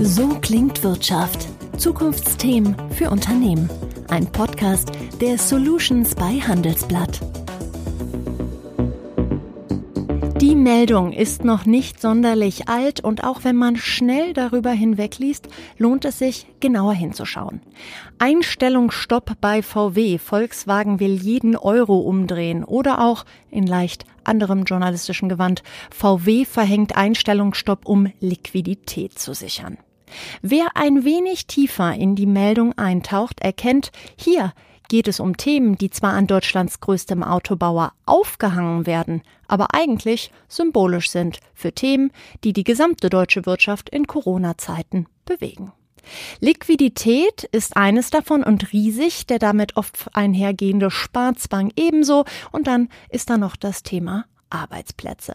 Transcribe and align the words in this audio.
So 0.00 0.28
klingt 0.40 0.82
Wirtschaft. 0.82 1.48
Zukunftsthemen 1.78 2.76
für 2.90 3.10
Unternehmen. 3.10 3.70
Ein 4.08 4.26
Podcast 4.26 4.92
der 5.20 5.38
Solutions 5.38 6.14
bei 6.14 6.38
Handelsblatt. 6.40 7.20
Die 10.40 10.54
Meldung 10.54 11.12
ist 11.12 11.44
noch 11.44 11.64
nicht 11.64 12.00
sonderlich 12.00 12.68
alt 12.68 13.00
und 13.00 13.24
auch 13.24 13.42
wenn 13.44 13.56
man 13.56 13.76
schnell 13.76 14.34
darüber 14.34 14.70
hinwegliest, 14.70 15.48
lohnt 15.78 16.04
es 16.04 16.18
sich, 16.18 16.46
genauer 16.60 16.92
hinzuschauen. 16.92 17.62
Einstellungsstopp 18.18 19.40
bei 19.40 19.62
VW. 19.62 20.18
Volkswagen 20.18 21.00
will 21.00 21.14
jeden 21.14 21.56
Euro 21.56 22.00
umdrehen 22.00 22.64
oder 22.64 23.00
auch 23.00 23.24
in 23.50 23.66
leicht 23.66 24.04
anderem 24.24 24.64
journalistischen 24.64 25.30
Gewand. 25.30 25.62
VW 25.90 26.44
verhängt 26.44 26.96
Einstellungsstopp, 26.96 27.86
um 27.86 28.12
Liquidität 28.20 29.18
zu 29.18 29.32
sichern. 29.32 29.78
Wer 30.42 30.68
ein 30.74 31.04
wenig 31.04 31.46
tiefer 31.46 31.94
in 31.94 32.14
die 32.14 32.26
Meldung 32.26 32.76
eintaucht, 32.78 33.40
erkennt, 33.40 33.90
hier 34.16 34.52
geht 34.88 35.08
es 35.08 35.20
um 35.20 35.36
Themen, 35.36 35.76
die 35.76 35.90
zwar 35.90 36.12
an 36.12 36.26
Deutschlands 36.26 36.80
größtem 36.80 37.22
Autobauer 37.22 37.92
aufgehangen 38.04 38.86
werden, 38.86 39.22
aber 39.48 39.74
eigentlich 39.74 40.30
symbolisch 40.48 41.10
sind 41.10 41.40
für 41.54 41.72
Themen, 41.72 42.12
die 42.44 42.52
die 42.52 42.64
gesamte 42.64 43.10
deutsche 43.10 43.46
Wirtschaft 43.46 43.88
in 43.88 44.06
Corona-Zeiten 44.06 45.06
bewegen. 45.24 45.72
Liquidität 46.40 47.44
ist 47.50 47.76
eines 47.76 48.10
davon 48.10 48.44
und 48.44 48.72
riesig, 48.72 49.26
der 49.26 49.40
damit 49.40 49.76
oft 49.76 50.08
einhergehende 50.12 50.90
Sparzwang 50.90 51.72
ebenso. 51.74 52.24
Und 52.52 52.68
dann 52.68 52.88
ist 53.08 53.28
da 53.28 53.36
noch 53.36 53.56
das 53.56 53.82
Thema 53.82 54.24
Arbeitsplätze. 54.50 55.34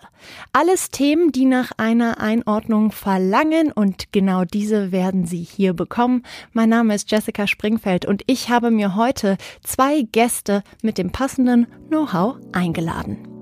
Alles 0.54 0.90
Themen, 0.90 1.32
die 1.32 1.46
nach 1.46 1.72
einer 1.78 2.20
Einordnung 2.20 2.92
verlangen 2.92 3.72
und 3.72 4.12
genau 4.12 4.46
diese 4.46 4.92
werden 4.92 5.26
Sie 5.26 5.44
hier 5.44 5.74
bekommen. 5.74 6.24
Mein 6.54 6.70
Name 6.70 6.96
ist 6.96 7.12
Jessica 7.12 7.48
Springfeld 7.48 8.06
und 8.06 8.24
ich 8.28 8.50
habe 8.50 8.72
mir 8.72 8.96
heute 8.96 9.38
zwei 9.64 10.02
Gäste 10.02 10.64
mit 10.82 10.98
dem 10.98 11.12
passenden 11.12 11.68
Know-how 11.90 12.38
eingeladen. 12.52 13.41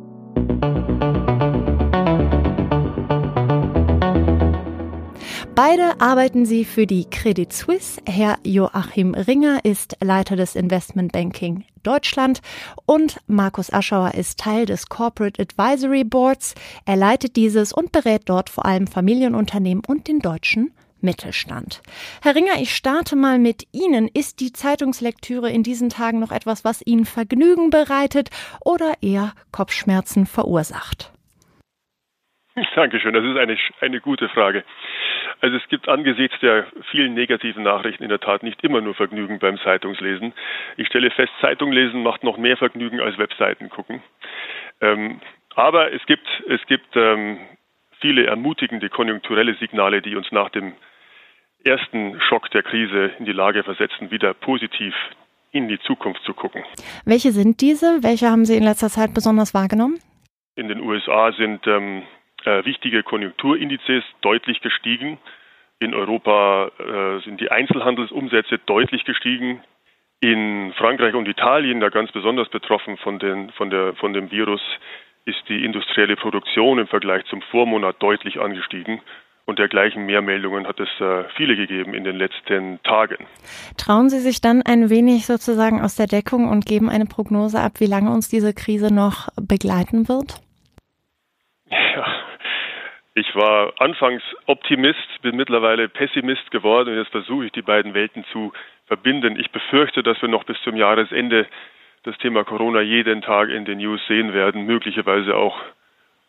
Beide 5.55 5.99
arbeiten 5.99 6.45
sie 6.45 6.63
für 6.63 6.85
die 6.85 7.09
Credit 7.09 7.51
Suisse. 7.51 8.01
Herr 8.07 8.37
Joachim 8.43 9.13
Ringer 9.13 9.59
ist 9.63 9.97
Leiter 10.01 10.35
des 10.35 10.55
Investment 10.55 11.11
Banking 11.11 11.65
Deutschland 11.83 12.41
und 12.85 13.19
Markus 13.27 13.71
Aschauer 13.71 14.13
ist 14.15 14.39
Teil 14.39 14.65
des 14.65 14.87
Corporate 14.87 15.41
Advisory 15.41 16.03
Boards. 16.03 16.55
Er 16.85 16.95
leitet 16.95 17.35
dieses 17.35 17.73
und 17.73 17.91
berät 17.91 18.23
dort 18.25 18.49
vor 18.49 18.65
allem 18.65 18.87
Familienunternehmen 18.87 19.83
und 19.85 20.07
den 20.07 20.19
deutschen 20.19 20.71
Mittelstand. 21.01 21.81
Herr 22.21 22.35
Ringer, 22.35 22.61
ich 22.61 22.75
starte 22.75 23.15
mal 23.15 23.39
mit 23.39 23.63
Ihnen. 23.71 24.07
Ist 24.07 24.39
die 24.39 24.51
Zeitungslektüre 24.51 25.49
in 25.49 25.63
diesen 25.63 25.89
Tagen 25.89 26.19
noch 26.19 26.31
etwas, 26.31 26.65
was 26.65 26.85
Ihnen 26.85 27.05
Vergnügen 27.05 27.69
bereitet 27.69 28.29
oder 28.63 28.93
eher 29.01 29.33
Kopfschmerzen 29.51 30.25
verursacht? 30.25 31.11
Dankeschön, 32.75 33.13
das 33.13 33.23
ist 33.23 33.37
eine, 33.37 33.57
eine 33.81 34.01
gute 34.01 34.27
Frage. 34.29 34.63
Also 35.41 35.57
es 35.57 35.67
gibt 35.69 35.87
angesichts 35.87 36.39
der 36.39 36.67
vielen 36.91 37.13
negativen 37.13 37.63
Nachrichten 37.63 38.03
in 38.03 38.09
der 38.09 38.19
Tat 38.19 38.43
nicht 38.43 38.63
immer 38.63 38.81
nur 38.81 38.95
Vergnügen 38.95 39.39
beim 39.39 39.57
Zeitungslesen. 39.59 40.33
Ich 40.77 40.87
stelle 40.87 41.11
fest, 41.11 41.31
Zeitung 41.41 41.71
lesen 41.71 42.03
macht 42.03 42.23
noch 42.23 42.37
mehr 42.37 42.57
Vergnügen 42.57 42.99
als 42.99 43.17
Webseiten 43.17 43.69
gucken. 43.69 44.01
Ähm, 44.81 45.21
aber 45.55 45.91
es 45.93 46.05
gibt, 46.05 46.27
es 46.47 46.65
gibt 46.67 46.95
ähm, 46.95 47.37
viele 47.99 48.25
ermutigende 48.25 48.89
konjunkturelle 48.89 49.55
Signale, 49.55 50.01
die 50.01 50.15
uns 50.15 50.31
nach 50.31 50.49
dem 50.49 50.73
ersten 51.63 52.19
Schock 52.21 52.49
der 52.51 52.63
Krise 52.63 53.11
in 53.19 53.25
die 53.25 53.33
Lage 53.33 53.63
versetzen, 53.63 54.11
wieder 54.11 54.33
positiv 54.33 54.93
in 55.51 55.67
die 55.67 55.79
Zukunft 55.79 56.23
zu 56.23 56.33
gucken. 56.33 56.63
Welche 57.05 57.31
sind 57.31 57.61
diese? 57.61 58.03
Welche 58.03 58.29
haben 58.29 58.45
Sie 58.45 58.55
in 58.55 58.63
letzter 58.63 58.89
Zeit 58.89 59.13
besonders 59.13 59.53
wahrgenommen? 59.53 59.99
In 60.55 60.67
den 60.67 60.81
USA 60.81 61.31
sind 61.33 61.65
ähm, 61.67 62.03
äh, 62.45 62.65
wichtige 62.65 63.03
Konjunkturindizes 63.03 64.03
deutlich 64.21 64.61
gestiegen. 64.61 65.17
In 65.79 65.93
Europa 65.93 66.71
äh, 66.77 67.23
sind 67.23 67.39
die 67.39 67.51
Einzelhandelsumsätze 67.51 68.59
deutlich 68.65 69.05
gestiegen. 69.05 69.61
In 70.19 70.73
Frankreich 70.77 71.13
und 71.13 71.27
Italien, 71.27 71.79
da 71.79 71.89
ganz 71.89 72.11
besonders 72.11 72.49
betroffen 72.49 72.97
von, 72.97 73.19
den, 73.19 73.51
von, 73.51 73.69
der, 73.69 73.95
von 73.95 74.13
dem 74.13 74.31
Virus, 74.31 74.61
ist 75.25 75.47
die 75.47 75.63
industrielle 75.63 76.17
Produktion 76.17 76.79
im 76.79 76.87
Vergleich 76.87 77.23
zum 77.25 77.41
Vormonat 77.43 78.01
deutlich 78.01 78.39
angestiegen. 78.39 79.01
Und 79.45 79.57
dergleichen 79.57 80.05
Mehrmeldungen 80.05 80.67
hat 80.67 80.79
es 80.79 80.89
äh, 80.99 81.23
viele 81.35 81.55
gegeben 81.55 81.95
in 81.95 82.03
den 82.03 82.17
letzten 82.17 82.79
Tagen. 82.83 83.25
Trauen 83.77 84.09
Sie 84.09 84.19
sich 84.19 84.41
dann 84.41 84.61
ein 84.61 84.91
wenig 84.91 85.25
sozusagen 85.25 85.81
aus 85.81 85.95
der 85.95 86.05
Deckung 86.05 86.47
und 86.47 86.67
geben 86.67 86.87
eine 86.87 87.05
Prognose 87.05 87.59
ab, 87.59 87.79
wie 87.79 87.87
lange 87.87 88.11
uns 88.11 88.29
diese 88.29 88.53
Krise 88.53 88.93
noch 88.93 89.29
begleiten 89.41 90.07
wird? 90.07 90.39
Ja, 91.71 92.05
ich 93.19 93.35
war 93.35 93.73
anfangs 93.79 94.23
Optimist, 94.45 95.21
bin 95.21 95.35
mittlerweile 95.35 95.89
Pessimist 95.89 96.51
geworden 96.51 96.89
und 96.89 96.97
jetzt 96.97 97.11
versuche 97.11 97.45
ich 97.45 97.51
die 97.51 97.61
beiden 97.61 97.93
Welten 97.93 98.23
zu 98.31 98.53
verbinden. 98.87 99.39
Ich 99.39 99.51
befürchte, 99.51 100.03
dass 100.03 100.21
wir 100.21 100.29
noch 100.29 100.45
bis 100.45 100.57
zum 100.63 100.75
Jahresende 100.75 101.45
das 102.03 102.17
Thema 102.19 102.45
Corona 102.45 102.81
jeden 102.81 103.21
Tag 103.21 103.49
in 103.49 103.65
den 103.65 103.79
News 103.79 104.01
sehen 104.07 104.33
werden, 104.33 104.65
möglicherweise 104.65 105.35
auch 105.35 105.59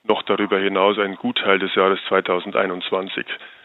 noch 0.02 0.22
darüber 0.24 0.58
hinaus 0.58 0.98
einen 0.98 1.16
Gutteil 1.16 1.58
des 1.58 1.74
Jahres 1.74 2.00
2021. 2.08 3.24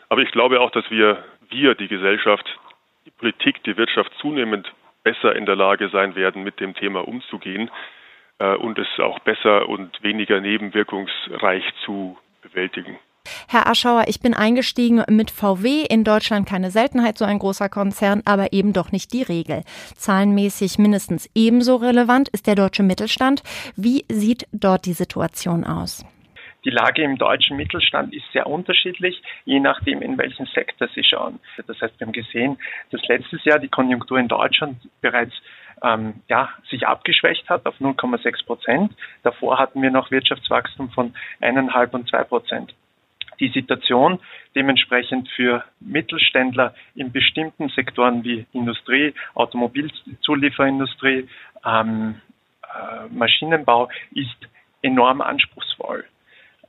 Aber 0.09 0.21
ich 0.21 0.31
glaube 0.31 0.61
auch, 0.61 0.69
dass 0.69 0.89
wir, 0.91 1.23
wir, 1.49 1.75
die 1.75 1.87
Gesellschaft, 1.87 2.45
die 3.05 3.11
Politik, 3.11 3.63
die 3.63 3.77
Wirtschaft 3.77 4.11
zunehmend 4.19 4.71
besser 5.03 5.35
in 5.35 5.45
der 5.45 5.55
Lage 5.55 5.89
sein 5.89 6.15
werden, 6.15 6.43
mit 6.43 6.59
dem 6.59 6.75
Thema 6.75 7.07
umzugehen 7.07 7.71
äh, 8.39 8.55
und 8.55 8.77
es 8.77 8.87
auch 8.99 9.19
besser 9.19 9.67
und 9.67 10.03
weniger 10.03 10.41
nebenwirkungsreich 10.41 11.63
zu 11.85 12.17
bewältigen. 12.41 12.99
Herr 13.47 13.67
Aschauer, 13.67 14.05
ich 14.07 14.19
bin 14.19 14.33
eingestiegen 14.33 15.03
mit 15.09 15.31
VW, 15.31 15.83
in 15.89 16.03
Deutschland 16.03 16.47
keine 16.47 16.71
Seltenheit, 16.71 17.17
so 17.17 17.25
ein 17.25 17.39
großer 17.39 17.69
Konzern, 17.69 18.21
aber 18.25 18.53
eben 18.53 18.73
doch 18.73 18.91
nicht 18.91 19.13
die 19.13 19.23
Regel. 19.23 19.63
Zahlenmäßig 19.95 20.77
mindestens 20.77 21.29
ebenso 21.35 21.75
relevant 21.75 22.29
ist 22.29 22.47
der 22.47 22.55
deutsche 22.55 22.83
Mittelstand. 22.83 23.43
Wie 23.75 24.05
sieht 24.09 24.47
dort 24.51 24.85
die 24.85 24.93
Situation 24.93 25.63
aus? 25.63 26.05
Die 26.65 26.71
Lage 26.71 27.03
im 27.03 27.17
deutschen 27.17 27.57
Mittelstand 27.57 28.11
ist 28.11 28.25
sehr 28.33 28.47
unterschiedlich, 28.47 29.21
je 29.45 29.59
nachdem, 29.59 30.01
in 30.01 30.17
welchen 30.17 30.47
Sektor 30.47 30.87
Sie 30.95 31.03
schauen. 31.03 31.39
Das 31.67 31.79
heißt, 31.79 31.99
wir 31.99 32.07
haben 32.07 32.13
gesehen, 32.13 32.57
dass 32.89 33.01
letztes 33.07 33.43
Jahr 33.45 33.59
die 33.59 33.67
Konjunktur 33.67 34.17
in 34.17 34.27
Deutschland 34.27 34.77
bereits 34.99 35.33
ähm, 35.83 36.15
ja, 36.27 36.49
sich 36.69 36.87
abgeschwächt 36.87 37.47
hat 37.49 37.67
auf 37.67 37.75
0,6 37.79 38.45
Prozent. 38.45 38.93
Davor 39.21 39.59
hatten 39.59 39.81
wir 39.83 39.91
noch 39.91 40.09
Wirtschaftswachstum 40.09 40.89
von 40.89 41.13
eineinhalb 41.39 41.93
und 41.93 42.09
zwei 42.09 42.23
Prozent 42.23 42.73
die 43.39 43.49
Situation 43.49 44.19
dementsprechend 44.55 45.29
für 45.29 45.63
Mittelständler 45.79 46.73
in 46.95 47.11
bestimmten 47.11 47.69
Sektoren 47.69 48.23
wie 48.23 48.45
Industrie, 48.53 49.13
Automobilzulieferindustrie, 49.33 51.27
ähm, 51.65 52.21
äh, 52.63 53.07
Maschinenbau 53.13 53.89
ist 54.13 54.37
enorm 54.81 55.21
anspruchsvoll. 55.21 56.05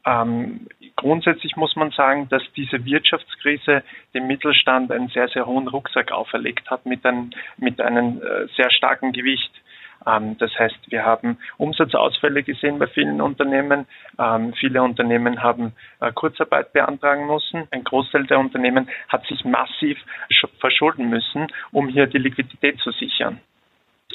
Ähm, 0.06 0.69
grundsätzlich 0.94 1.56
muss 1.56 1.75
man 1.75 1.91
sagen, 1.91 2.28
dass 2.28 2.43
diese 2.55 2.84
Wirtschaftskrise 2.84 3.82
dem 4.15 4.28
Mittelstand 4.28 4.93
einen 4.93 5.09
sehr, 5.09 5.28
sehr 5.28 5.47
hohen 5.47 5.66
Rucksack 5.66 6.12
auferlegt 6.12 6.71
hat 6.71 6.87
mit, 6.87 7.05
ein, 7.05 7.34
mit 7.56 7.81
einem 7.81 8.22
äh, 8.22 8.47
sehr 8.56 8.71
starken 8.71 9.12
Gewicht. 9.12 9.50
Ähm, 10.07 10.37
das 10.39 10.51
heißt, 10.59 10.91
wir 10.91 11.05
haben 11.05 11.39
Umsatzausfälle 11.59 12.43
gesehen 12.43 12.79
bei 12.79 12.87
vielen 12.87 13.21
Unternehmen. 13.21 13.87
Ähm, 14.19 14.53
viele 14.55 14.83
Unternehmen 14.83 15.43
haben 15.43 15.73
äh, 16.01 16.12
Kurzarbeit 16.12 16.73
beantragen 16.73 17.26
müssen. 17.26 17.69
Ein 17.70 17.85
Großteil 17.85 18.26
der 18.26 18.38
Unternehmen 18.38 18.88
hat 19.09 19.26
sich 19.26 19.44
massiv 19.44 19.99
verschulden 20.61 21.09
müssen, 21.09 21.47
um 21.73 21.88
hier 21.88 22.06
die 22.06 22.19
Liquidität 22.19 22.79
zu 22.81 22.91
sichern. 22.93 23.41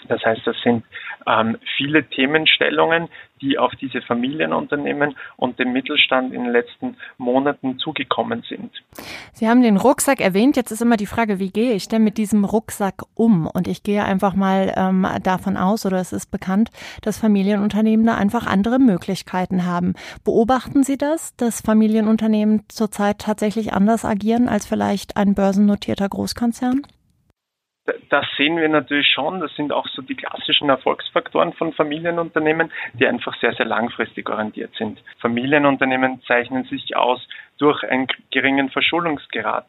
Das 0.08 0.24
heißt, 0.24 0.42
das 0.46 0.56
sind 0.64 0.84
ähm, 1.28 1.58
viele 1.78 2.04
Themenstellungen, 2.10 3.10
die 3.42 3.58
auf 3.58 3.72
diese 3.80 4.02
Familienunternehmen 4.02 5.16
und 5.38 5.60
den 5.60 5.74
Mittelstand 5.74 6.34
in 6.34 6.44
den 6.44 6.52
letzten 6.52 6.98
Monaten 7.18 7.78
zugekommen 7.80 8.44
sind. 8.48 8.72
Sie 9.34 9.48
haben 9.48 9.62
den 9.62 9.78
Rucksack 9.78 10.22
erwähnt. 10.22 10.56
Jetzt 10.56 10.72
ist 10.72 10.82
immer 10.82 10.98
die 10.98 11.06
Frage, 11.06 11.40
wie 11.40 11.52
gehe 11.52 11.74
ich 11.74 11.88
denn 11.88 12.04
mit 12.04 12.18
diesem 12.18 12.46
Rucksack 12.46 13.04
um? 13.16 13.48
Und 13.48 13.68
ich 13.68 13.84
gehe 13.84 14.04
einfach 14.04 14.34
mal 14.34 14.74
ähm, 14.76 15.08
davon 15.24 15.58
aus, 15.58 15.86
oder 15.86 15.98
es 15.98 16.14
ist 16.14 16.32
bekannt, 16.32 16.70
dass 17.02 17.20
Familienunternehmen 17.20 18.06
da 18.06 18.16
einfach 18.16 18.48
andere 18.48 18.80
Möglichkeiten 18.80 19.66
haben. 19.66 19.94
Beobachten 20.24 20.84
Sie 20.84 20.98
das, 20.98 21.36
dass 21.36 21.62
Familienunternehmen 21.62 22.64
zurzeit 22.70 23.20
tatsächlich 23.20 23.74
anders 23.74 24.06
agieren 24.06 24.48
als 24.48 24.68
vielleicht 24.68 25.18
ein 25.18 25.36
börsennotierter 25.36 26.10
Großkonzern? 26.10 26.82
Das 28.10 28.26
sehen 28.38 28.58
wir 28.58 28.70
natürlich 28.70 29.08
schon. 29.08 29.40
Das 29.40 29.54
sind 29.56 29.74
auch 29.74 29.88
so 29.88 30.02
die 30.02 30.16
klassischen 30.16 30.70
Erfolgsfaktoren 30.70 31.54
von 31.54 31.74
Familienunternehmen, 31.74 32.72
die 32.94 33.08
einfach 33.08 33.36
sehr, 33.40 33.54
sehr 33.54 33.66
langfristig 33.66 34.30
orientiert 34.30 34.72
sind. 34.78 35.02
Familienunternehmen 35.20 36.22
zeichnen 36.28 36.66
sich 36.66 36.96
aus 36.96 37.28
durch 37.62 37.84
einen 37.84 38.08
geringen 38.32 38.70
Verschuldungsgrad, 38.72 39.68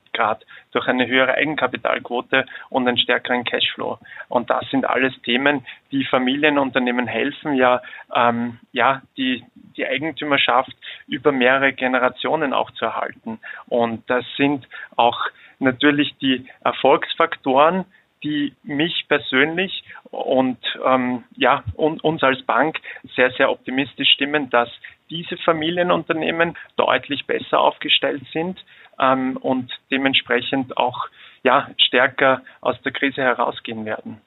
durch 0.73 0.89
eine 0.89 1.07
höhere 1.07 1.35
Eigenkapitalquote 1.35 2.47
und 2.71 2.89
einen 2.89 2.97
stärkeren 2.97 3.45
Cashflow. 3.45 3.99
Und 4.31 4.49
das 4.49 4.65
sind 4.71 4.87
alles 4.87 5.13
Themen, 5.23 5.67
die 5.91 6.07
Familienunternehmen 6.07 7.07
helfen, 7.07 7.55
ja, 7.55 7.83
ähm, 8.15 8.59
ja, 8.73 9.03
die, 9.19 9.45
die 9.77 9.87
Eigentümerschaft 9.87 10.73
über 11.07 11.33
mehrere 11.33 11.75
Generationen 11.75 12.55
auch 12.55 12.71
zu 12.71 12.87
erhalten. 12.87 13.39
Und 13.67 14.09
das 14.09 14.25
sind 14.39 14.67
auch 14.97 15.21
natürlich 15.59 16.17
die 16.17 16.47
Erfolgsfaktoren, 16.65 17.85
die 18.25 18.55
mich 18.63 19.05
persönlich 19.09 19.85
und 20.05 20.59
ähm, 20.85 21.25
ja 21.37 21.65
und 21.75 22.05
uns 22.05 22.23
als 22.23 22.41
Bank 22.45 22.79
sehr 23.17 23.33
sehr 23.33 23.51
optimistisch 23.51 24.11
stimmen, 24.11 24.49
dass 24.49 24.69
diese 25.13 25.37
Familienunternehmen 25.37 26.57
deutlich 26.77 27.27
besser 27.27 27.61
aufgestellt 27.61 28.23
sind 28.33 28.59
ähm, 28.99 29.37
und 29.37 29.71
dementsprechend 29.91 30.77
auch 30.77 31.09
ja 31.43 31.69
stärker 31.77 32.43
aus 32.61 32.81
der 32.83 32.93
Krise 32.93 33.23
herausgehen 33.23 33.85
werden. 33.85 34.21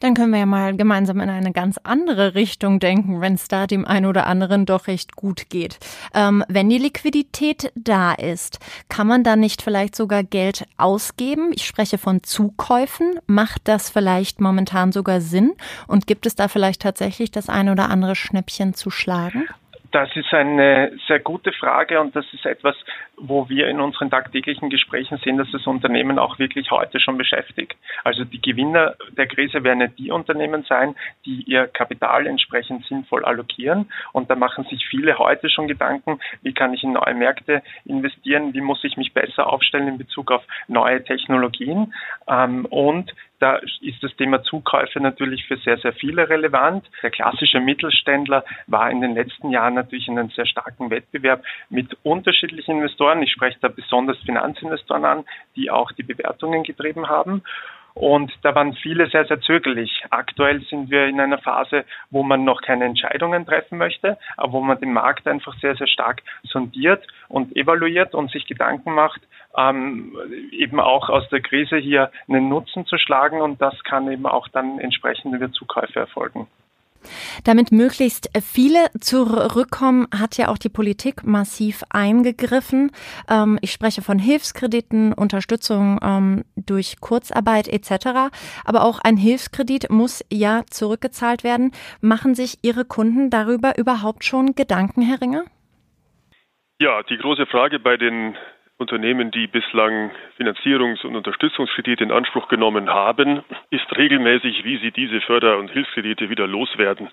Dann 0.00 0.14
können 0.14 0.32
wir 0.32 0.40
ja 0.40 0.46
mal 0.46 0.74
gemeinsam 0.76 1.20
in 1.20 1.28
eine 1.28 1.52
ganz 1.52 1.78
andere 1.82 2.34
Richtung 2.34 2.80
denken, 2.80 3.20
wenn 3.20 3.34
es 3.34 3.48
da 3.48 3.66
dem 3.66 3.84
einen 3.84 4.06
oder 4.06 4.26
anderen 4.26 4.64
doch 4.64 4.86
recht 4.86 5.14
gut 5.14 5.50
geht. 5.50 5.78
Ähm, 6.14 6.42
wenn 6.48 6.70
die 6.70 6.78
Liquidität 6.78 7.70
da 7.74 8.12
ist, 8.14 8.60
kann 8.88 9.06
man 9.06 9.24
dann 9.24 9.40
nicht 9.40 9.60
vielleicht 9.60 9.94
sogar 9.94 10.24
Geld 10.24 10.66
ausgeben? 10.78 11.52
Ich 11.54 11.66
spreche 11.66 11.98
von 11.98 12.22
Zukäufen. 12.22 13.20
Macht 13.26 13.68
das 13.68 13.90
vielleicht 13.90 14.40
momentan 14.40 14.90
sogar 14.90 15.20
Sinn? 15.20 15.52
Und 15.86 16.06
gibt 16.06 16.24
es 16.24 16.34
da 16.34 16.48
vielleicht 16.48 16.80
tatsächlich 16.80 17.30
das 17.30 17.50
eine 17.50 17.72
oder 17.72 17.90
andere 17.90 18.16
Schnäppchen 18.16 18.72
zu 18.72 18.90
schlagen? 18.90 19.44
Das 19.92 20.14
ist 20.14 20.32
eine 20.32 20.92
sehr 21.08 21.18
gute 21.18 21.52
Frage 21.52 22.00
und 22.00 22.14
das 22.14 22.24
ist 22.32 22.46
etwas, 22.46 22.76
wo 23.16 23.48
wir 23.48 23.68
in 23.68 23.80
unseren 23.80 24.08
tagtäglichen 24.08 24.70
Gesprächen 24.70 25.18
sehen, 25.18 25.36
dass 25.36 25.50
das 25.50 25.66
Unternehmen 25.66 26.18
auch 26.18 26.38
wirklich 26.38 26.70
heute 26.70 27.00
schon 27.00 27.18
beschäftigt. 27.18 27.76
Also 28.04 28.24
die 28.24 28.40
Gewinner 28.40 28.94
der 29.16 29.26
Krise 29.26 29.64
werden 29.64 29.78
nicht 29.78 29.98
die 29.98 30.12
Unternehmen 30.12 30.64
sein, 30.68 30.94
die 31.26 31.42
ihr 31.42 31.66
Kapital 31.66 32.26
entsprechend 32.28 32.86
sinnvoll 32.86 33.24
allokieren. 33.24 33.90
Und 34.12 34.30
da 34.30 34.36
machen 34.36 34.64
sich 34.64 34.86
viele 34.86 35.18
heute 35.18 35.50
schon 35.50 35.66
Gedanken, 35.66 36.20
wie 36.42 36.54
kann 36.54 36.72
ich 36.72 36.84
in 36.84 36.92
neue 36.92 37.14
Märkte 37.14 37.62
investieren, 37.84 38.54
wie 38.54 38.60
muss 38.60 38.84
ich 38.84 38.96
mich 38.96 39.12
besser 39.12 39.52
aufstellen 39.52 39.88
in 39.88 39.98
Bezug 39.98 40.30
auf 40.30 40.44
neue 40.68 41.02
Technologien. 41.02 41.92
Ähm, 42.28 42.64
und 42.66 43.12
da 43.40 43.56
ist 43.56 44.02
das 44.02 44.14
Thema 44.16 44.42
Zukäufe 44.42 45.00
natürlich 45.00 45.46
für 45.46 45.56
sehr, 45.56 45.78
sehr 45.78 45.94
viele 45.94 46.28
relevant. 46.28 46.88
Der 47.02 47.10
klassische 47.10 47.58
Mittelständler 47.58 48.44
war 48.66 48.90
in 48.90 49.00
den 49.00 49.14
letzten 49.14 49.50
Jahren 49.50 49.74
natürlich 49.74 50.08
in 50.08 50.18
einem 50.18 50.30
sehr 50.30 50.46
starken 50.46 50.90
Wettbewerb 50.90 51.42
mit 51.70 51.96
unterschiedlichen 52.02 52.76
Investoren. 52.76 53.22
Ich 53.22 53.32
spreche 53.32 53.58
da 53.60 53.68
besonders 53.68 54.18
Finanzinvestoren 54.18 55.04
an, 55.04 55.24
die 55.56 55.70
auch 55.70 55.90
die 55.92 56.02
Bewertungen 56.02 56.62
getrieben 56.64 57.08
haben. 57.08 57.42
Und 57.94 58.32
da 58.42 58.54
waren 58.54 58.74
viele 58.74 59.08
sehr, 59.08 59.24
sehr 59.26 59.40
zögerlich. 59.40 60.04
Aktuell 60.10 60.62
sind 60.62 60.90
wir 60.90 61.06
in 61.06 61.20
einer 61.20 61.38
Phase, 61.38 61.84
wo 62.10 62.22
man 62.22 62.44
noch 62.44 62.62
keine 62.62 62.84
Entscheidungen 62.84 63.46
treffen 63.46 63.78
möchte, 63.78 64.18
aber 64.36 64.52
wo 64.52 64.60
man 64.60 64.80
den 64.80 64.92
Markt 64.92 65.26
einfach 65.26 65.58
sehr, 65.60 65.74
sehr 65.74 65.88
stark 65.88 66.22
sondiert 66.44 67.06
und 67.28 67.56
evaluiert 67.56 68.14
und 68.14 68.30
sich 68.30 68.46
Gedanken 68.46 68.94
macht, 68.94 69.20
ähm, 69.56 70.16
eben 70.52 70.80
auch 70.80 71.08
aus 71.08 71.28
der 71.30 71.40
Krise 71.40 71.76
hier 71.76 72.10
einen 72.28 72.48
Nutzen 72.48 72.86
zu 72.86 72.98
schlagen. 72.98 73.40
Und 73.40 73.60
das 73.60 73.82
kann 73.84 74.10
eben 74.10 74.26
auch 74.26 74.48
dann 74.48 74.78
entsprechend 74.78 75.34
über 75.34 75.50
Zukäufe 75.50 75.98
erfolgen. 75.98 76.46
Damit 77.44 77.72
möglichst 77.72 78.30
viele 78.42 78.86
zurückkommen, 79.00 80.06
hat 80.16 80.36
ja 80.36 80.48
auch 80.48 80.58
die 80.58 80.68
Politik 80.68 81.24
massiv 81.24 81.82
eingegriffen. 81.90 82.90
Ähm, 83.28 83.58
ich 83.62 83.72
spreche 83.72 84.02
von 84.02 84.18
Hilfskrediten, 84.18 85.12
Unterstützung 85.12 85.98
ähm, 86.02 86.44
durch 86.56 87.00
Kurzarbeit 87.00 87.68
etc. 87.68 88.30
Aber 88.64 88.84
auch 88.84 89.00
ein 89.00 89.16
Hilfskredit 89.16 89.90
muss 89.90 90.24
ja 90.32 90.62
zurückgezahlt 90.70 91.44
werden. 91.44 91.72
Machen 92.00 92.34
sich 92.34 92.58
Ihre 92.62 92.84
Kunden 92.84 93.30
darüber 93.30 93.78
überhaupt 93.78 94.24
schon 94.24 94.54
Gedanken, 94.54 95.02
Herr 95.02 95.20
Ringer? 95.20 95.44
Ja, 96.80 97.02
die 97.02 97.18
große 97.18 97.46
Frage 97.46 97.78
bei 97.78 97.96
den 97.96 98.36
Unternehmen, 98.80 99.30
die 99.30 99.46
bislang 99.46 100.10
Finanzierungs- 100.38 101.04
und 101.04 101.14
Unterstützungskredite 101.14 102.02
in 102.02 102.10
Anspruch 102.10 102.48
genommen 102.48 102.88
haben, 102.88 103.42
ist 103.68 103.94
regelmäßig, 103.96 104.64
wie 104.64 104.78
sie 104.78 104.90
diese 104.90 105.20
Förder- 105.20 105.58
und 105.58 105.70
Hilfskredite 105.70 106.30
wieder 106.30 106.46
loswerden. 106.46 107.10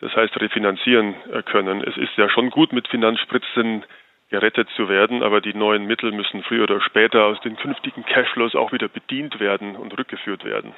Das 0.00 0.14
heißt, 0.14 0.38
refinanzieren 0.38 1.16
können. 1.46 1.82
Es 1.82 1.96
ist 1.96 2.16
ja 2.16 2.28
schon 2.28 2.50
gut, 2.50 2.72
mit 2.72 2.86
Finanzspritzen 2.86 3.84
gerettet 4.28 4.68
zu 4.76 4.90
werden, 4.90 5.22
aber 5.22 5.40
die 5.40 5.54
neuen 5.54 5.86
Mittel 5.86 6.12
müssen 6.12 6.42
früher 6.42 6.64
oder 6.64 6.82
später 6.82 7.24
aus 7.24 7.40
den 7.40 7.56
künftigen 7.56 8.04
Cashflows 8.04 8.54
auch 8.54 8.70
wieder 8.70 8.88
bedient 8.88 9.40
werden 9.40 9.74
und 9.74 9.96
rückgeführt 9.98 10.44
werden. 10.44 10.74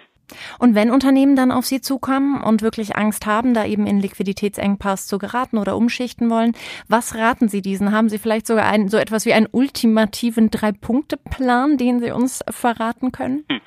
Und 0.58 0.74
wenn 0.74 0.90
Unternehmen 0.90 1.36
dann 1.36 1.52
auf 1.52 1.66
Sie 1.66 1.80
zukommen 1.80 2.42
und 2.42 2.62
wirklich 2.62 2.96
Angst 2.96 3.26
haben, 3.26 3.54
da 3.54 3.64
eben 3.64 3.86
in 3.86 4.00
Liquiditätsengpass 4.00 5.06
zu 5.06 5.18
geraten 5.18 5.58
oder 5.58 5.76
umschichten 5.76 6.30
wollen, 6.30 6.52
was 6.88 7.16
raten 7.16 7.48
Sie 7.48 7.62
diesen? 7.62 7.92
Haben 7.92 8.08
Sie 8.08 8.18
vielleicht 8.18 8.46
sogar 8.46 8.66
einen, 8.66 8.88
so 8.88 8.96
etwas 8.96 9.26
wie 9.26 9.32
einen 9.32 9.48
ultimativen 9.50 10.50
Drei-Punkte-Plan, 10.50 11.76
den 11.76 12.00
Sie 12.00 12.10
uns 12.10 12.44
verraten 12.50 13.12
können? 13.12 13.44
Hm. 13.50 13.60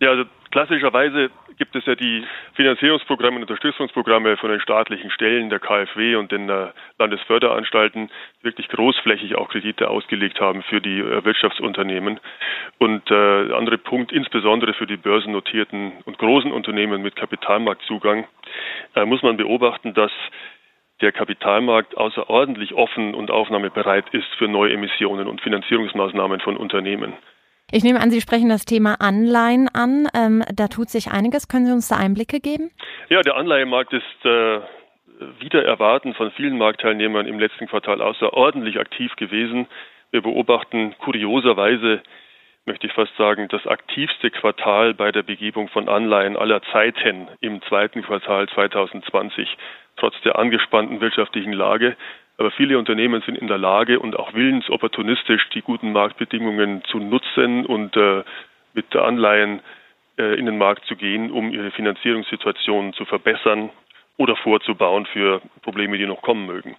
Ja, 0.00 0.10
also 0.10 0.24
klassischerweise 0.50 1.30
gibt 1.58 1.74
es 1.74 1.86
ja 1.86 1.94
die 1.94 2.24
Finanzierungsprogramme 2.54 3.36
und 3.36 3.42
Unterstützungsprogramme 3.42 4.36
von 4.36 4.50
den 4.50 4.60
staatlichen 4.60 5.10
Stellen, 5.10 5.50
der 5.50 5.58
KfW 5.58 6.16
und 6.16 6.32
den 6.32 6.48
äh, 6.48 6.68
Landesförderanstalten, 6.98 8.10
wirklich 8.42 8.68
großflächig 8.68 9.36
auch 9.36 9.48
Kredite 9.48 9.88
ausgelegt 9.88 10.40
haben 10.40 10.62
für 10.62 10.80
die 10.80 10.98
äh, 10.98 11.24
Wirtschaftsunternehmen. 11.24 12.20
Und 12.78 13.10
äh, 13.10 13.52
andere 13.52 13.78
Punkt, 13.78 14.12
insbesondere 14.12 14.74
für 14.74 14.86
die 14.86 14.96
börsennotierten 14.96 15.92
und 16.04 16.18
großen 16.18 16.52
Unternehmen 16.52 17.02
mit 17.02 17.16
Kapitalmarktzugang, 17.16 18.26
äh, 18.94 19.04
muss 19.04 19.22
man 19.22 19.36
beobachten, 19.36 19.94
dass 19.94 20.12
der 21.00 21.12
Kapitalmarkt 21.12 21.96
außerordentlich 21.96 22.72
offen 22.74 23.14
und 23.14 23.30
aufnahmebereit 23.30 24.08
ist 24.12 24.28
für 24.38 24.48
neue 24.48 24.72
Emissionen 24.72 25.26
und 25.26 25.40
Finanzierungsmaßnahmen 25.42 26.40
von 26.40 26.56
Unternehmen. 26.56 27.14
Ich 27.72 27.82
nehme 27.82 28.00
an, 28.00 28.10
Sie 28.10 28.20
sprechen 28.20 28.48
das 28.48 28.64
Thema 28.64 29.00
Anleihen 29.00 29.68
an. 29.68 30.06
Ähm, 30.14 30.44
da 30.54 30.68
tut 30.68 30.88
sich 30.88 31.10
einiges. 31.10 31.48
Können 31.48 31.66
Sie 31.66 31.72
uns 31.72 31.88
da 31.88 31.96
Einblicke 31.96 32.38
geben? 32.38 32.70
Ja, 33.08 33.22
der 33.22 33.36
Anleihemarkt 33.36 33.92
ist 33.92 34.24
äh, 34.24 34.60
wieder 35.40 35.64
erwarten 35.64 36.14
von 36.14 36.30
vielen 36.30 36.58
Marktteilnehmern 36.58 37.26
im 37.26 37.40
letzten 37.40 37.66
Quartal 37.66 38.00
außerordentlich 38.00 38.78
aktiv 38.78 39.16
gewesen. 39.16 39.66
Wir 40.12 40.22
beobachten 40.22 40.94
kurioserweise, 40.98 42.02
möchte 42.66 42.86
ich 42.86 42.92
fast 42.92 43.16
sagen, 43.16 43.48
das 43.48 43.66
aktivste 43.66 44.30
Quartal 44.30 44.94
bei 44.94 45.10
der 45.10 45.24
Begebung 45.24 45.68
von 45.68 45.88
Anleihen 45.88 46.36
aller 46.36 46.62
Zeiten 46.70 47.26
im 47.40 47.62
zweiten 47.62 48.02
Quartal 48.02 48.48
2020, 48.48 49.48
trotz 49.96 50.14
der 50.22 50.38
angespannten 50.38 51.00
wirtschaftlichen 51.00 51.52
Lage. 51.52 51.96
Aber 52.38 52.50
viele 52.50 52.78
Unternehmen 52.78 53.22
sind 53.22 53.38
in 53.38 53.48
der 53.48 53.58
Lage 53.58 53.98
und 53.98 54.16
auch 54.16 54.34
willens, 54.34 54.68
opportunistisch 54.68 55.48
die 55.50 55.62
guten 55.62 55.92
Marktbedingungen 55.92 56.84
zu 56.84 56.98
nutzen 56.98 57.64
und 57.64 57.96
äh, 57.96 58.24
mit 58.74 58.94
Anleihen 58.94 59.60
äh, 60.18 60.38
in 60.38 60.46
den 60.46 60.58
Markt 60.58 60.84
zu 60.86 60.96
gehen, 60.96 61.30
um 61.30 61.50
ihre 61.50 61.70
Finanzierungssituation 61.70 62.92
zu 62.92 63.06
verbessern 63.06 63.70
oder 64.18 64.36
vorzubauen 64.36 65.06
für 65.06 65.40
Probleme, 65.62 65.96
die 65.96 66.06
noch 66.06 66.20
kommen 66.22 66.46
mögen. 66.46 66.76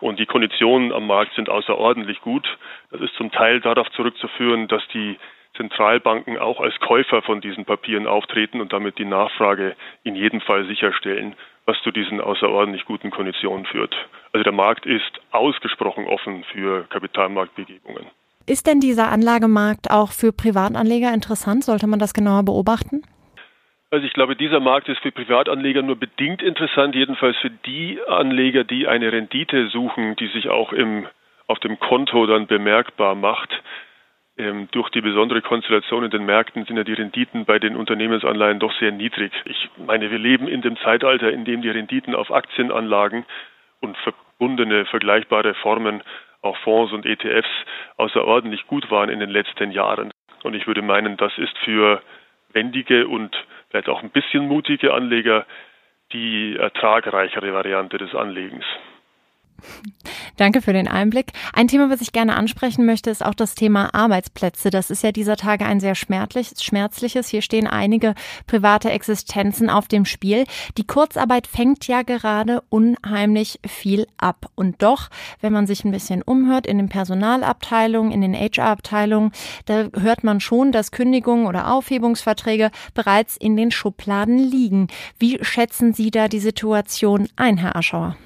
Und 0.00 0.18
die 0.18 0.26
Konditionen 0.26 0.92
am 0.92 1.06
Markt 1.06 1.34
sind 1.34 1.50
außerordentlich 1.50 2.22
gut. 2.22 2.46
Das 2.90 3.02
ist 3.02 3.14
zum 3.16 3.30
Teil 3.30 3.60
darauf 3.60 3.90
zurückzuführen, 3.90 4.66
dass 4.66 4.86
die 4.88 5.18
Zentralbanken 5.56 6.38
auch 6.38 6.58
als 6.60 6.78
Käufer 6.80 7.20
von 7.20 7.42
diesen 7.42 7.66
Papieren 7.66 8.06
auftreten 8.06 8.62
und 8.62 8.72
damit 8.72 8.98
die 8.98 9.04
Nachfrage 9.04 9.76
in 10.04 10.14
jedem 10.14 10.40
Fall 10.40 10.64
sicherstellen 10.66 11.34
was 11.70 11.80
zu 11.82 11.92
diesen 11.92 12.20
außerordentlich 12.20 12.84
guten 12.84 13.12
Konditionen 13.12 13.64
führt. 13.64 13.94
Also 14.32 14.42
der 14.42 14.52
Markt 14.52 14.86
ist 14.86 15.20
ausgesprochen 15.30 16.06
offen 16.06 16.44
für 16.52 16.84
Kapitalmarktbegebungen. 16.88 18.06
Ist 18.46 18.66
denn 18.66 18.80
dieser 18.80 19.12
Anlagemarkt 19.12 19.88
auch 19.90 20.10
für 20.10 20.32
Privatanleger 20.32 21.14
interessant? 21.14 21.62
Sollte 21.62 21.86
man 21.86 22.00
das 22.00 22.12
genauer 22.12 22.42
beobachten? 22.42 23.02
Also 23.92 24.04
ich 24.04 24.12
glaube, 24.12 24.34
dieser 24.34 24.58
Markt 24.58 24.88
ist 24.88 25.00
für 25.00 25.12
Privatanleger 25.12 25.82
nur 25.82 25.94
bedingt 25.96 26.42
interessant, 26.42 26.96
jedenfalls 26.96 27.36
für 27.36 27.50
die 27.50 28.00
Anleger, 28.08 28.64
die 28.64 28.88
eine 28.88 29.12
Rendite 29.12 29.68
suchen, 29.68 30.16
die 30.16 30.28
sich 30.28 30.48
auch 30.48 30.72
im, 30.72 31.06
auf 31.46 31.60
dem 31.60 31.78
Konto 31.78 32.26
dann 32.26 32.48
bemerkbar 32.48 33.14
macht. 33.14 33.50
Ähm, 34.40 34.68
durch 34.70 34.88
die 34.88 35.02
besondere 35.02 35.42
Konstellation 35.42 36.02
in 36.02 36.10
den 36.10 36.24
Märkten 36.24 36.64
sind 36.64 36.78
ja 36.78 36.84
die 36.84 36.94
Renditen 36.94 37.44
bei 37.44 37.58
den 37.58 37.76
Unternehmensanleihen 37.76 38.58
doch 38.58 38.72
sehr 38.78 38.90
niedrig. 38.90 39.32
Ich 39.44 39.68
meine, 39.76 40.10
wir 40.10 40.18
leben 40.18 40.48
in 40.48 40.62
dem 40.62 40.78
Zeitalter, 40.78 41.30
in 41.30 41.44
dem 41.44 41.60
die 41.60 41.68
Renditen 41.68 42.14
auf 42.14 42.30
Aktienanlagen 42.30 43.26
und 43.80 43.98
verbundene 43.98 44.86
vergleichbare 44.86 45.52
Formen, 45.52 46.02
auch 46.40 46.56
Fonds 46.58 46.94
und 46.94 47.04
ETFs, 47.04 47.50
außerordentlich 47.98 48.66
gut 48.66 48.90
waren 48.90 49.10
in 49.10 49.20
den 49.20 49.28
letzten 49.28 49.72
Jahren. 49.72 50.10
Und 50.42 50.54
ich 50.54 50.66
würde 50.66 50.80
meinen, 50.80 51.18
das 51.18 51.36
ist 51.36 51.58
für 51.58 52.00
wendige 52.54 53.08
und 53.08 53.36
vielleicht 53.68 53.90
auch 53.90 54.02
ein 54.02 54.08
bisschen 54.08 54.48
mutige 54.48 54.94
Anleger 54.94 55.44
die 56.14 56.56
ertragreichere 56.56 57.52
Variante 57.52 57.98
des 57.98 58.14
Anlegens. 58.14 58.64
Danke 60.36 60.62
für 60.62 60.72
den 60.72 60.88
Einblick. 60.88 61.32
Ein 61.52 61.68
Thema, 61.68 61.90
was 61.90 62.00
ich 62.00 62.12
gerne 62.12 62.36
ansprechen 62.36 62.86
möchte, 62.86 63.10
ist 63.10 63.24
auch 63.24 63.34
das 63.34 63.54
Thema 63.54 63.94
Arbeitsplätze. 63.94 64.70
Das 64.70 64.90
ist 64.90 65.02
ja 65.02 65.12
dieser 65.12 65.36
Tage 65.36 65.66
ein 65.66 65.80
sehr 65.80 65.94
schmerzliches. 65.94 67.28
Hier 67.28 67.42
stehen 67.42 67.66
einige 67.66 68.14
private 68.46 68.90
Existenzen 68.90 69.70
auf 69.70 69.88
dem 69.88 70.04
Spiel. 70.04 70.44
Die 70.78 70.86
Kurzarbeit 70.86 71.46
fängt 71.46 71.86
ja 71.86 72.02
gerade 72.02 72.62
unheimlich 72.68 73.60
viel 73.66 74.06
ab. 74.16 74.50
Und 74.54 74.82
doch, 74.82 75.08
wenn 75.40 75.52
man 75.52 75.66
sich 75.66 75.84
ein 75.84 75.92
bisschen 75.92 76.22
umhört 76.22 76.66
in 76.66 76.78
den 76.78 76.88
Personalabteilungen, 76.88 78.12
in 78.12 78.20
den 78.20 78.34
HR-Abteilungen, 78.34 79.32
da 79.66 79.88
hört 79.98 80.24
man 80.24 80.40
schon, 80.40 80.72
dass 80.72 80.92
Kündigungen 80.92 81.46
oder 81.46 81.72
Aufhebungsverträge 81.72 82.70
bereits 82.94 83.36
in 83.36 83.56
den 83.56 83.70
Schubladen 83.70 84.38
liegen. 84.38 84.88
Wie 85.18 85.38
schätzen 85.42 85.92
Sie 85.92 86.10
da 86.10 86.28
die 86.28 86.40
Situation 86.40 87.28
ein, 87.36 87.58
Herr 87.58 87.76
Aschauer? 87.76 88.16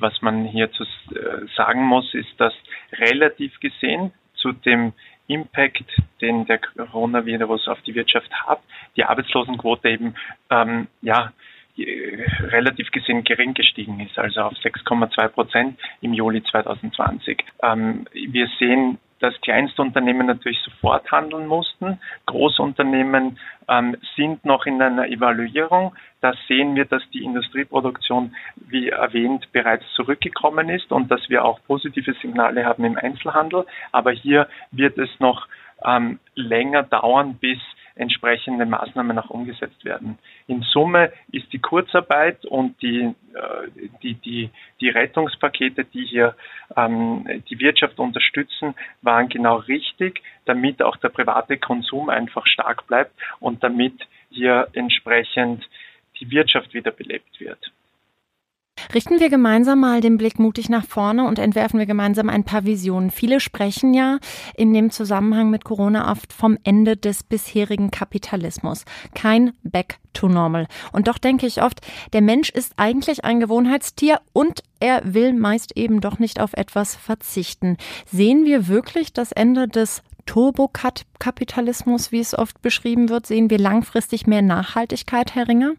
Was 0.00 0.20
man 0.22 0.44
hier 0.44 0.70
zu 0.72 0.84
äh, 0.84 1.46
sagen 1.56 1.84
muss, 1.84 2.14
ist, 2.14 2.32
dass 2.38 2.54
relativ 2.92 3.58
gesehen 3.60 4.12
zu 4.34 4.52
dem 4.52 4.92
Impact, 5.26 5.84
den 6.20 6.46
der 6.46 6.58
Coronavirus 6.58 7.68
auf 7.68 7.80
die 7.82 7.94
Wirtschaft 7.94 8.30
hat, 8.46 8.60
die 8.96 9.04
Arbeitslosenquote 9.04 9.88
eben 9.88 10.14
ähm, 10.50 10.88
ja 11.02 11.32
relativ 11.80 12.90
gesehen 12.90 13.24
gering 13.24 13.54
gestiegen 13.54 14.00
ist, 14.00 14.18
also 14.18 14.40
auf 14.40 14.54
6,2 14.54 15.28
Prozent 15.28 15.78
im 16.00 16.12
Juli 16.12 16.42
2020. 16.42 17.44
Ähm, 17.62 18.06
wir 18.12 18.48
sehen 18.58 18.98
dass 19.20 19.40
Kleinstunternehmen 19.40 20.26
natürlich 20.26 20.60
sofort 20.62 21.10
handeln 21.10 21.46
mussten. 21.46 21.98
Großunternehmen 22.26 23.38
ähm, 23.68 23.96
sind 24.16 24.44
noch 24.44 24.66
in 24.66 24.80
einer 24.80 25.08
Evaluierung. 25.08 25.94
Da 26.20 26.32
sehen 26.46 26.74
wir, 26.74 26.84
dass 26.84 27.02
die 27.10 27.24
Industrieproduktion, 27.24 28.34
wie 28.56 28.88
erwähnt, 28.88 29.50
bereits 29.52 29.84
zurückgekommen 29.94 30.68
ist 30.68 30.92
und 30.92 31.10
dass 31.10 31.28
wir 31.28 31.44
auch 31.44 31.60
positive 31.66 32.14
Signale 32.14 32.64
haben 32.64 32.84
im 32.84 32.96
Einzelhandel. 32.96 33.66
Aber 33.92 34.12
hier 34.12 34.48
wird 34.70 34.98
es 34.98 35.10
noch 35.20 35.46
ähm, 35.84 36.18
länger 36.34 36.82
dauern, 36.82 37.34
bis 37.34 37.58
entsprechende 37.98 38.64
Maßnahmen 38.64 39.18
auch 39.18 39.30
umgesetzt 39.30 39.84
werden. 39.84 40.18
In 40.46 40.62
Summe 40.62 41.12
ist 41.32 41.52
die 41.52 41.58
Kurzarbeit 41.58 42.44
und 42.46 42.80
die, 42.80 43.00
äh, 43.34 43.88
die, 44.02 44.14
die, 44.14 44.50
die 44.80 44.88
Rettungspakete, 44.88 45.84
die 45.84 46.04
hier 46.04 46.34
ähm, 46.76 47.42
die 47.50 47.58
Wirtschaft 47.58 47.98
unterstützen, 47.98 48.74
waren 49.02 49.28
genau 49.28 49.56
richtig, 49.56 50.22
damit 50.46 50.82
auch 50.82 50.96
der 50.96 51.08
private 51.08 51.58
Konsum 51.58 52.08
einfach 52.08 52.46
stark 52.46 52.86
bleibt 52.86 53.12
und 53.40 53.62
damit 53.62 53.94
hier 54.30 54.68
entsprechend 54.72 55.68
die 56.20 56.30
Wirtschaft 56.30 56.74
wiederbelebt 56.74 57.40
wird. 57.40 57.72
Richten 58.94 59.20
wir 59.20 59.28
gemeinsam 59.28 59.80
mal 59.80 60.00
den 60.00 60.16
Blick 60.16 60.38
mutig 60.38 60.70
nach 60.70 60.86
vorne 60.86 61.26
und 61.26 61.38
entwerfen 61.38 61.78
wir 61.78 61.86
gemeinsam 61.86 62.30
ein 62.30 62.44
paar 62.44 62.64
Visionen. 62.64 63.10
Viele 63.10 63.38
sprechen 63.38 63.92
ja 63.92 64.18
in 64.56 64.72
dem 64.72 64.90
Zusammenhang 64.90 65.50
mit 65.50 65.64
Corona 65.64 66.10
oft 66.10 66.32
vom 66.32 66.56
Ende 66.64 66.96
des 66.96 67.22
bisherigen 67.22 67.90
Kapitalismus. 67.90 68.84
Kein 69.14 69.52
Back 69.62 69.98
to 70.14 70.28
Normal. 70.28 70.66
Und 70.92 71.06
doch 71.06 71.18
denke 71.18 71.46
ich 71.46 71.62
oft, 71.62 71.80
der 72.14 72.22
Mensch 72.22 72.48
ist 72.48 72.72
eigentlich 72.76 73.24
ein 73.24 73.40
Gewohnheitstier 73.40 74.20
und 74.32 74.62
er 74.80 75.02
will 75.04 75.34
meist 75.34 75.76
eben 75.76 76.00
doch 76.00 76.18
nicht 76.18 76.40
auf 76.40 76.54
etwas 76.54 76.96
verzichten. 76.96 77.76
Sehen 78.10 78.46
wir 78.46 78.68
wirklich 78.68 79.12
das 79.12 79.32
Ende 79.32 79.68
des 79.68 80.02
Turbokapitalismus, 80.24 82.10
wie 82.12 82.20
es 82.20 82.36
oft 82.36 82.60
beschrieben 82.62 83.08
wird? 83.08 83.26
Sehen 83.26 83.50
wir 83.50 83.58
langfristig 83.58 84.26
mehr 84.26 84.42
Nachhaltigkeit, 84.42 85.34
Herr 85.34 85.48
Ringer? 85.48 85.74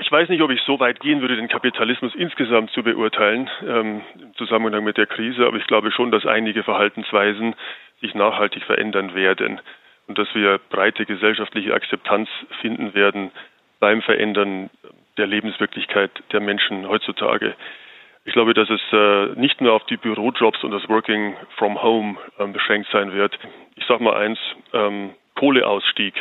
Ich 0.00 0.12
weiß 0.12 0.28
nicht, 0.28 0.42
ob 0.42 0.50
ich 0.50 0.60
so 0.62 0.78
weit 0.80 1.00
gehen 1.00 1.22
würde, 1.22 1.36
den 1.36 1.48
Kapitalismus 1.48 2.14
insgesamt 2.14 2.70
zu 2.72 2.82
beurteilen 2.82 3.48
ähm, 3.66 4.02
im 4.20 4.34
Zusammenhang 4.34 4.84
mit 4.84 4.98
der 4.98 5.06
Krise, 5.06 5.46
aber 5.46 5.56
ich 5.56 5.66
glaube 5.66 5.90
schon, 5.92 6.10
dass 6.10 6.26
einige 6.26 6.62
Verhaltensweisen 6.62 7.54
sich 8.00 8.14
nachhaltig 8.14 8.64
verändern 8.64 9.14
werden 9.14 9.60
und 10.06 10.18
dass 10.18 10.28
wir 10.34 10.60
breite 10.70 11.06
gesellschaftliche 11.06 11.72
Akzeptanz 11.72 12.28
finden 12.60 12.94
werden 12.94 13.30
beim 13.80 14.02
Verändern 14.02 14.68
der 15.16 15.26
Lebenswirklichkeit 15.26 16.10
der 16.32 16.40
Menschen 16.40 16.86
heutzutage. 16.86 17.54
Ich 18.24 18.34
glaube, 18.34 18.52
dass 18.52 18.68
es 18.68 18.80
äh, 18.92 19.40
nicht 19.40 19.60
nur 19.62 19.72
auf 19.72 19.86
die 19.86 19.96
Bürojobs 19.96 20.62
und 20.64 20.70
das 20.70 20.86
Working 20.88 21.34
from 21.56 21.82
Home 21.82 22.18
ähm, 22.38 22.52
beschränkt 22.52 22.90
sein 22.92 23.12
wird. 23.14 23.38
Ich 23.76 23.86
sage 23.86 24.04
mal 24.04 24.16
eins, 24.16 24.38
ähm, 24.74 25.14
Kohleausstieg 25.34 26.14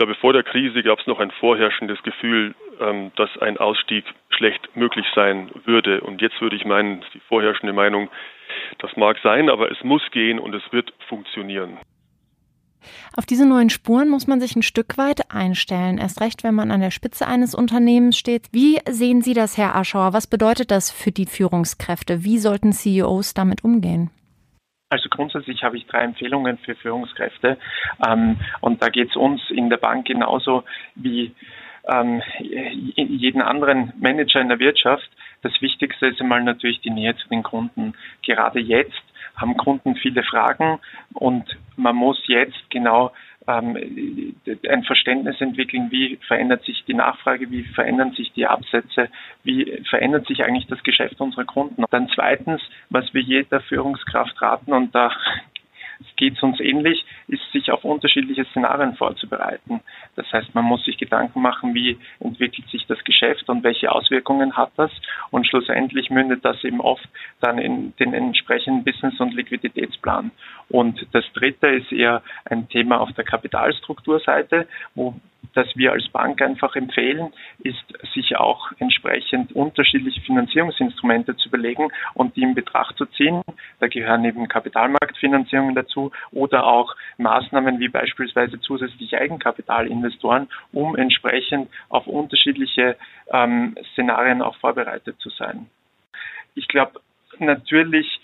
glaube, 0.00 0.14
vor 0.14 0.32
der 0.32 0.42
Krise 0.42 0.82
gab 0.82 0.98
es 0.98 1.06
noch 1.06 1.20
ein 1.20 1.30
vorherrschendes 1.30 2.02
Gefühl, 2.02 2.54
ähm, 2.80 3.12
dass 3.16 3.30
ein 3.38 3.58
Ausstieg 3.58 4.04
schlecht 4.30 4.74
möglich 4.74 5.06
sein 5.14 5.50
würde. 5.64 6.00
Und 6.00 6.20
jetzt 6.20 6.40
würde 6.40 6.56
ich 6.56 6.64
meinen, 6.64 7.04
die 7.14 7.20
vorherrschende 7.20 7.72
Meinung, 7.72 8.08
das 8.78 8.96
mag 8.96 9.18
sein, 9.22 9.48
aber 9.48 9.70
es 9.70 9.82
muss 9.84 10.02
gehen 10.10 10.38
und 10.38 10.54
es 10.54 10.62
wird 10.72 10.92
funktionieren. 11.08 11.78
Auf 13.16 13.26
diese 13.26 13.46
neuen 13.46 13.70
Spuren 13.70 14.08
muss 14.08 14.26
man 14.26 14.40
sich 14.40 14.56
ein 14.56 14.62
Stück 14.62 14.96
weit 14.96 15.30
einstellen, 15.30 15.98
erst 15.98 16.20
recht, 16.20 16.44
wenn 16.44 16.54
man 16.54 16.70
an 16.70 16.80
der 16.80 16.90
Spitze 16.90 17.26
eines 17.26 17.54
Unternehmens 17.54 18.16
steht. 18.16 18.48
Wie 18.52 18.78
sehen 18.88 19.20
Sie 19.20 19.34
das, 19.34 19.58
Herr 19.58 19.76
Aschauer? 19.76 20.12
Was 20.12 20.26
bedeutet 20.26 20.70
das 20.70 20.90
für 20.90 21.10
die 21.10 21.26
Führungskräfte? 21.26 22.24
Wie 22.24 22.38
sollten 22.38 22.72
CEOs 22.72 23.34
damit 23.34 23.64
umgehen? 23.64 24.10
Also 24.88 25.08
grundsätzlich 25.08 25.62
habe 25.62 25.76
ich 25.76 25.86
drei 25.86 26.02
Empfehlungen 26.02 26.58
für 26.58 26.74
Führungskräfte 26.74 27.58
ähm, 28.04 28.40
und 28.60 28.82
da 28.82 28.88
geht 28.88 29.10
es 29.10 29.16
uns 29.16 29.40
in 29.50 29.70
der 29.70 29.76
Bank 29.76 30.06
genauso 30.06 30.64
wie 30.96 31.32
ähm, 31.90 32.22
jeden 32.96 33.42
anderen 33.42 33.92
Manager 33.98 34.40
in 34.40 34.48
der 34.48 34.58
Wirtschaft. 34.58 35.08
Das 35.42 35.52
Wichtigste 35.60 36.06
ist 36.06 36.20
einmal 36.20 36.42
natürlich 36.42 36.80
die 36.80 36.90
Nähe 36.90 37.16
zu 37.16 37.28
den 37.28 37.42
Kunden. 37.42 37.94
Gerade 38.22 38.60
jetzt 38.60 39.02
haben 39.36 39.56
Kunden 39.56 39.96
viele 39.96 40.22
Fragen 40.22 40.78
und 41.14 41.44
man 41.76 41.96
muss 41.96 42.22
jetzt 42.26 42.70
genau 42.70 43.12
ähm, 43.48 44.34
ein 44.68 44.84
Verständnis 44.84 45.40
entwickeln, 45.40 45.90
wie 45.90 46.18
verändert 46.26 46.64
sich 46.64 46.84
die 46.86 46.94
Nachfrage, 46.94 47.50
wie 47.50 47.64
verändern 47.64 48.12
sich 48.12 48.32
die 48.32 48.46
Absätze, 48.46 49.08
wie 49.44 49.82
verändert 49.88 50.26
sich 50.26 50.44
eigentlich 50.44 50.66
das 50.66 50.82
Geschäft 50.82 51.20
unserer 51.20 51.44
Kunden. 51.44 51.84
Dann 51.90 52.08
zweitens, 52.14 52.60
was 52.90 53.12
wir 53.14 53.22
jeder 53.22 53.60
Führungskraft 53.60 54.40
raten, 54.42 54.72
und 54.72 54.94
da 54.94 55.10
geht 56.16 56.36
es 56.36 56.42
uns 56.42 56.60
ähnlich, 56.60 57.04
ist 57.28 57.42
sich 57.52 57.70
auf 57.72 57.84
unterschiedliche 57.84 58.44
Szenarien 58.46 58.94
vorzubereiten. 58.94 59.80
Das 60.16 60.30
heißt, 60.32 60.54
man 60.54 60.64
muss 60.64 60.84
sich 60.84 60.98
Gedanken 60.98 61.40
machen, 61.40 61.74
wie 61.74 61.98
entwickelt 62.20 62.68
sich 62.68 62.86
das 62.86 63.02
Geschäft 63.04 63.48
und 63.48 63.64
welche 63.64 63.90
Auswirkungen 63.90 64.56
hat 64.56 64.70
das. 64.76 64.90
Und 65.30 65.46
schlussendlich 65.46 66.10
mündet 66.10 66.44
das 66.44 66.62
eben 66.62 66.80
oft 66.80 67.08
dann 67.40 67.58
in 67.58 67.94
den 67.96 68.12
entsprechenden 68.12 68.84
Business- 68.84 69.18
und 69.18 69.34
Liquiditätsplan. 69.34 70.30
Und 70.68 71.06
das 71.12 71.24
dritte 71.32 71.68
ist 71.68 71.90
eher 71.90 72.22
ein 72.44 72.68
Thema 72.68 73.00
auf 73.00 73.12
der 73.12 73.24
Kapitalstrukturseite, 73.24 74.68
wo 74.94 75.14
das 75.54 75.66
wir 75.76 75.92
als 75.92 76.08
Bank 76.08 76.40
einfach 76.42 76.76
empfehlen, 76.76 77.32
ist, 77.60 77.84
sich 78.14 78.36
auch 78.36 78.70
entsprechend 78.78 79.52
unterschiedliche 79.52 80.20
Finanzierungsinstrumente 80.20 81.36
zu 81.36 81.48
überlegen 81.48 81.88
und 82.14 82.36
die 82.36 82.42
in 82.42 82.54
Betracht 82.54 82.96
zu 82.96 83.06
ziehen. 83.06 83.42
Da 83.80 83.88
gehören 83.88 84.24
eben 84.24 84.48
Kapitalmarktfinanzierungen 84.48 85.74
dazu 85.74 86.12
oder 86.30 86.66
auch 86.66 86.94
Maßnahmen 87.18 87.80
wie 87.80 87.88
beispielsweise 87.88 88.60
zusätzliche 88.60 89.18
Eigenkapitalinvestoren, 89.18 90.48
um 90.72 90.96
entsprechend 90.96 91.68
auf 91.88 92.06
unterschiedliche 92.06 92.96
ähm, 93.32 93.76
Szenarien 93.92 94.42
auch 94.42 94.56
vorbereitet 94.56 95.18
zu 95.20 95.30
sein. 95.30 95.66
Ich 96.54 96.68
glaube, 96.68 97.00
natürlich 97.38 98.20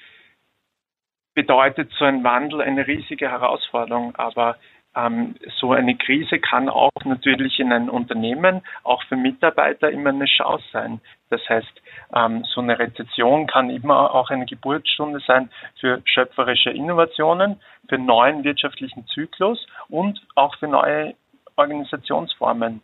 bedeutet 1.35 1.92
so 1.99 2.06
ein 2.06 2.25
Wandel 2.25 2.62
eine 2.62 2.87
riesige 2.87 3.30
Herausforderung, 3.30 4.16
aber 4.16 4.56
ähm, 4.96 5.34
so 5.60 5.72
eine 5.72 5.96
Krise 5.96 6.38
kann 6.38 6.68
auch 6.68 6.90
natürlich 7.04 7.60
in 7.60 7.72
einem 7.72 7.88
Unternehmen, 7.88 8.62
auch 8.82 9.02
für 9.04 9.16
Mitarbeiter 9.16 9.90
immer 9.90 10.10
eine 10.10 10.24
Chance 10.24 10.64
sein. 10.72 11.00
Das 11.30 11.40
heißt, 11.48 11.82
ähm, 12.14 12.44
so 12.52 12.60
eine 12.60 12.78
Rezession 12.78 13.46
kann 13.46 13.70
immer 13.70 14.14
auch 14.14 14.30
eine 14.30 14.46
Geburtsstunde 14.46 15.20
sein 15.26 15.50
für 15.80 16.00
schöpferische 16.04 16.70
Innovationen, 16.70 17.60
für 17.88 17.98
neuen 17.98 18.42
wirtschaftlichen 18.44 19.06
Zyklus 19.08 19.66
und 19.88 20.20
auch 20.34 20.56
für 20.56 20.68
neue 20.68 21.14
Organisationsformen. 21.56 22.80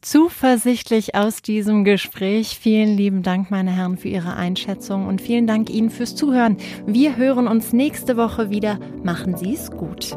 Zuversichtlich 0.00 1.14
aus 1.14 1.42
diesem 1.42 1.84
Gespräch. 1.84 2.58
Vielen 2.58 2.96
lieben 2.96 3.22
Dank, 3.22 3.50
meine 3.50 3.70
Herren, 3.70 3.96
für 3.96 4.08
Ihre 4.08 4.36
Einschätzung 4.36 5.06
und 5.06 5.20
vielen 5.20 5.46
Dank 5.46 5.70
Ihnen 5.70 5.90
fürs 5.90 6.14
Zuhören. 6.14 6.58
Wir 6.86 7.16
hören 7.16 7.48
uns 7.48 7.72
nächste 7.72 8.16
Woche 8.16 8.50
wieder. 8.50 8.78
Machen 9.02 9.36
Sie 9.36 9.54
es 9.54 9.70
gut. 9.70 10.16